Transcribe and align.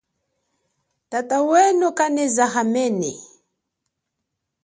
Tata 1.09 1.37
weno 1.49 1.87
kaneza 1.97 2.43
hamene. 2.53 3.11